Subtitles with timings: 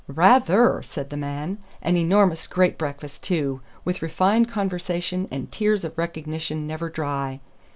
[0.07, 1.59] "Rather!" said the man.
[1.79, 7.39] "An enormous great breakfast, too with refined conversation and tears of recognition never dry.